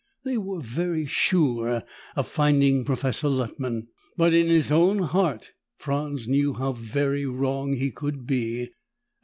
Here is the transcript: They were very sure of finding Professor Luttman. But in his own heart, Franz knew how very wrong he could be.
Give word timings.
They 0.23 0.35
were 0.39 0.61
very 0.61 1.05
sure 1.05 1.83
of 2.15 2.27
finding 2.27 2.83
Professor 2.85 3.27
Luttman. 3.29 3.89
But 4.17 4.33
in 4.33 4.47
his 4.47 4.71
own 4.71 4.97
heart, 5.03 5.51
Franz 5.77 6.27
knew 6.27 6.53
how 6.55 6.71
very 6.71 7.27
wrong 7.27 7.73
he 7.73 7.91
could 7.91 8.25
be. 8.25 8.71